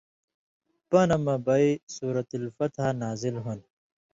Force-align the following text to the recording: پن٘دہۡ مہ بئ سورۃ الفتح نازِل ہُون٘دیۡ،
پن٘دہۡ 0.89 1.21
مہ 1.25 1.35
بئ 1.45 1.65
سورۃ 1.93 2.29
الفتح 2.37 2.85
نازِل 3.01 3.35
ہُون٘دیۡ، 3.43 3.69